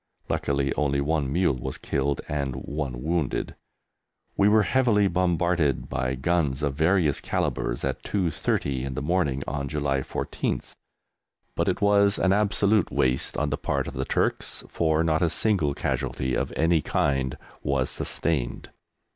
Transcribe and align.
Luckily 0.29 0.73
only 0.73 0.99
one 0.99 1.31
mule 1.31 1.57
was 1.59 1.77
killed 1.77 2.21
and 2.27 2.55
one 2.55 3.03
wounded. 3.03 3.53
We 4.35 4.49
were 4.49 4.63
heavily 4.63 5.07
bombarded 5.07 5.89
by 5.89 6.15
guns 6.15 6.63
of 6.63 6.73
various 6.73 7.21
calibres 7.21 7.85
at 7.85 8.01
2.30 8.01 8.83
in 8.83 8.95
the 8.95 9.03
morning 9.03 9.43
on 9.45 9.67
July 9.67 9.99
14th, 9.99 10.73
but 11.53 11.67
it 11.67 11.81
was 11.81 12.17
an 12.17 12.33
absolute 12.33 12.89
waste 12.91 13.37
on 13.37 13.51
the 13.51 13.57
part 13.57 13.87
of 13.87 13.93
the 13.93 14.03
Turks, 14.05 14.63
for 14.69 15.03
not 15.03 15.21
a 15.21 15.29
single 15.29 15.75
casualty 15.75 16.33
of 16.33 16.51
any 16.55 16.81
kind 16.81 17.37
was 17.61 17.91
sustained. 17.91 18.71